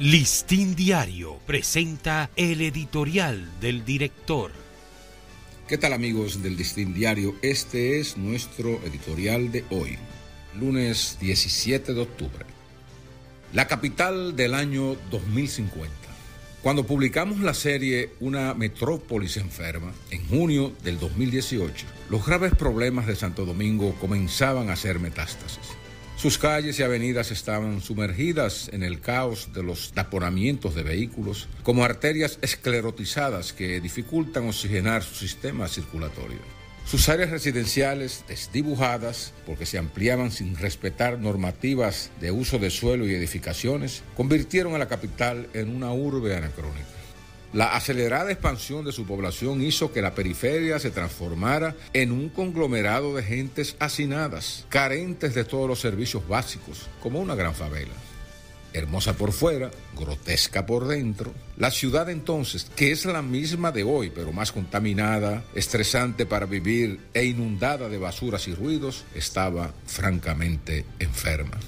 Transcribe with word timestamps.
Listín 0.00 0.74
Diario 0.74 1.38
presenta 1.46 2.28
el 2.34 2.62
editorial 2.62 3.48
del 3.60 3.84
director. 3.84 4.50
¿Qué 5.68 5.78
tal 5.78 5.92
amigos 5.92 6.42
del 6.42 6.56
Listín 6.56 6.92
Diario? 6.92 7.36
Este 7.42 8.00
es 8.00 8.16
nuestro 8.16 8.70
editorial 8.84 9.52
de 9.52 9.64
hoy, 9.70 9.96
lunes 10.58 11.16
17 11.20 11.94
de 11.94 12.00
octubre. 12.00 12.44
La 13.52 13.68
capital 13.68 14.34
del 14.34 14.54
año 14.54 14.96
2050. 15.12 15.88
Cuando 16.60 16.84
publicamos 16.84 17.38
la 17.38 17.54
serie 17.54 18.10
Una 18.18 18.52
Metrópolis 18.52 19.36
Enferma, 19.36 19.92
en 20.10 20.26
junio 20.26 20.72
del 20.82 20.98
2018, 20.98 21.86
los 22.10 22.26
graves 22.26 22.52
problemas 22.56 23.06
de 23.06 23.14
Santo 23.14 23.44
Domingo 23.44 23.94
comenzaban 24.00 24.70
a 24.70 24.72
hacer 24.72 24.98
metástasis. 24.98 25.73
Sus 26.24 26.38
calles 26.38 26.78
y 26.78 26.82
avenidas 26.82 27.30
estaban 27.30 27.82
sumergidas 27.82 28.70
en 28.72 28.82
el 28.82 29.02
caos 29.02 29.50
de 29.52 29.62
los 29.62 29.92
taponamientos 29.92 30.74
de 30.74 30.82
vehículos, 30.82 31.48
como 31.62 31.84
arterias 31.84 32.38
esclerotizadas 32.40 33.52
que 33.52 33.78
dificultan 33.78 34.48
oxigenar 34.48 35.02
su 35.02 35.16
sistema 35.16 35.68
circulatorio. 35.68 36.38
Sus 36.86 37.10
áreas 37.10 37.28
residenciales, 37.28 38.24
desdibujadas 38.26 39.34
porque 39.44 39.66
se 39.66 39.76
ampliaban 39.76 40.30
sin 40.30 40.56
respetar 40.56 41.18
normativas 41.18 42.10
de 42.22 42.30
uso 42.30 42.58
de 42.58 42.70
suelo 42.70 43.06
y 43.06 43.14
edificaciones, 43.14 44.02
convirtieron 44.16 44.74
a 44.74 44.78
la 44.78 44.88
capital 44.88 45.50
en 45.52 45.76
una 45.76 45.92
urbe 45.92 46.34
anacrónica. 46.34 47.03
La 47.54 47.76
acelerada 47.76 48.32
expansión 48.32 48.84
de 48.84 48.90
su 48.90 49.06
población 49.06 49.62
hizo 49.62 49.92
que 49.92 50.02
la 50.02 50.12
periferia 50.12 50.80
se 50.80 50.90
transformara 50.90 51.76
en 51.92 52.10
un 52.10 52.28
conglomerado 52.28 53.14
de 53.14 53.22
gentes 53.22 53.76
hacinadas, 53.78 54.66
carentes 54.68 55.36
de 55.36 55.44
todos 55.44 55.68
los 55.68 55.78
servicios 55.78 56.26
básicos, 56.26 56.88
como 57.00 57.20
una 57.20 57.36
gran 57.36 57.54
favela. 57.54 57.92
Hermosa 58.72 59.16
por 59.16 59.30
fuera, 59.30 59.70
grotesca 59.96 60.66
por 60.66 60.88
dentro, 60.88 61.32
la 61.56 61.70
ciudad 61.70 62.10
entonces, 62.10 62.66
que 62.74 62.90
es 62.90 63.04
la 63.04 63.22
misma 63.22 63.70
de 63.70 63.84
hoy, 63.84 64.10
pero 64.12 64.32
más 64.32 64.50
contaminada, 64.50 65.44
estresante 65.54 66.26
para 66.26 66.46
vivir 66.46 66.98
e 67.14 67.24
inundada 67.24 67.88
de 67.88 67.98
basuras 67.98 68.48
y 68.48 68.54
ruidos, 68.56 69.04
estaba 69.14 69.72
francamente 69.86 70.84
enferma. 70.98 71.60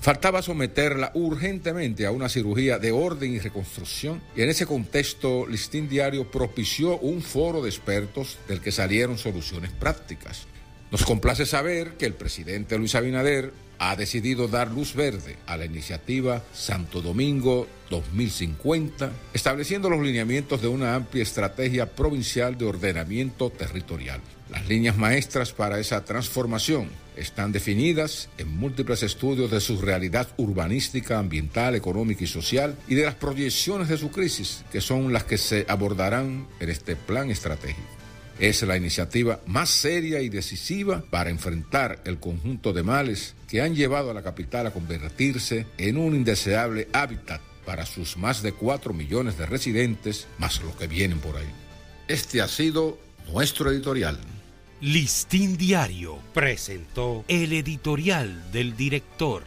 Faltaba 0.00 0.40
someterla 0.40 1.12
urgentemente 1.12 2.06
a 2.06 2.10
una 2.10 2.30
cirugía 2.30 2.78
de 2.78 2.90
orden 2.90 3.34
y 3.34 3.38
reconstrucción 3.38 4.22
y 4.34 4.40
en 4.40 4.48
ese 4.48 4.64
contexto 4.64 5.46
Listín 5.46 5.90
Diario 5.90 6.30
propició 6.30 6.98
un 6.98 7.20
foro 7.20 7.60
de 7.60 7.68
expertos 7.68 8.38
del 8.48 8.62
que 8.62 8.72
salieron 8.72 9.18
soluciones 9.18 9.70
prácticas. 9.72 10.46
Nos 10.90 11.04
complace 11.04 11.44
saber 11.44 11.98
que 11.98 12.06
el 12.06 12.14
presidente 12.14 12.78
Luis 12.78 12.94
Abinader 12.94 13.52
ha 13.80 13.96
decidido 13.96 14.46
dar 14.46 14.70
luz 14.70 14.94
verde 14.94 15.36
a 15.46 15.56
la 15.56 15.64
iniciativa 15.64 16.44
Santo 16.52 17.00
Domingo 17.00 17.66
2050, 17.88 19.10
estableciendo 19.32 19.88
los 19.88 20.02
lineamientos 20.02 20.60
de 20.60 20.68
una 20.68 20.94
amplia 20.94 21.22
estrategia 21.22 21.90
provincial 21.90 22.58
de 22.58 22.66
ordenamiento 22.66 23.48
territorial. 23.48 24.20
Las 24.50 24.68
líneas 24.68 24.98
maestras 24.98 25.52
para 25.52 25.80
esa 25.80 26.04
transformación 26.04 26.90
están 27.16 27.52
definidas 27.52 28.28
en 28.36 28.54
múltiples 28.54 29.02
estudios 29.02 29.50
de 29.50 29.60
su 29.60 29.80
realidad 29.80 30.28
urbanística, 30.36 31.18
ambiental, 31.18 31.74
económica 31.74 32.24
y 32.24 32.26
social 32.26 32.76
y 32.86 32.96
de 32.96 33.06
las 33.06 33.14
proyecciones 33.14 33.88
de 33.88 33.96
su 33.96 34.10
crisis, 34.10 34.62
que 34.70 34.82
son 34.82 35.12
las 35.12 35.24
que 35.24 35.38
se 35.38 35.64
abordarán 35.68 36.46
en 36.60 36.68
este 36.68 36.96
plan 36.96 37.30
estratégico. 37.30 37.99
Es 38.40 38.62
la 38.62 38.78
iniciativa 38.78 39.40
más 39.46 39.68
seria 39.68 40.22
y 40.22 40.30
decisiva 40.30 41.04
para 41.10 41.28
enfrentar 41.28 42.00
el 42.06 42.18
conjunto 42.18 42.72
de 42.72 42.82
males 42.82 43.34
que 43.46 43.60
han 43.60 43.74
llevado 43.74 44.10
a 44.10 44.14
la 44.14 44.22
capital 44.22 44.66
a 44.66 44.70
convertirse 44.70 45.66
en 45.76 45.98
un 45.98 46.16
indeseable 46.16 46.88
hábitat 46.94 47.42
para 47.66 47.84
sus 47.84 48.16
más 48.16 48.42
de 48.42 48.52
4 48.52 48.94
millones 48.94 49.36
de 49.36 49.44
residentes, 49.44 50.26
más 50.38 50.62
los 50.62 50.74
que 50.76 50.86
vienen 50.86 51.18
por 51.18 51.36
ahí. 51.36 51.50
Este 52.08 52.40
ha 52.40 52.48
sido 52.48 52.98
nuestro 53.30 53.70
editorial. 53.70 54.18
Listín 54.80 55.58
Diario 55.58 56.18
presentó 56.32 57.26
el 57.28 57.52
editorial 57.52 58.50
del 58.52 58.74
director. 58.74 59.44